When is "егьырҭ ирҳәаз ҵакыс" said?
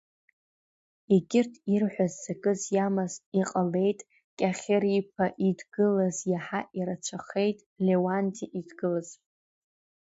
1.13-2.61